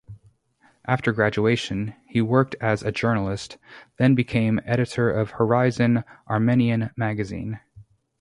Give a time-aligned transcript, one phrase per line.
[0.85, 3.59] After graduation, he worked as a journalist,
[3.99, 7.59] then became editor of Horizon Armenian magazine.